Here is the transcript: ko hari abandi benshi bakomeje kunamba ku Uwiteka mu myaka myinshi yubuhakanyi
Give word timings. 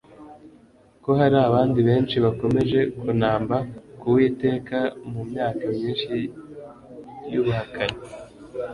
ko 1.03 1.09
hari 1.19 1.37
abandi 1.47 1.79
benshi 1.89 2.15
bakomeje 2.25 2.79
kunamba 2.99 3.55
ku 3.99 4.05
Uwiteka 4.11 4.77
mu 5.11 5.21
myaka 5.31 5.63
myinshi 5.75 6.13
yubuhakanyi 7.31 7.99